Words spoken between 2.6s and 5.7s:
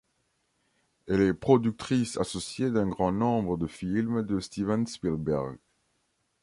d'un grand nombre de films de Steven Spielberg.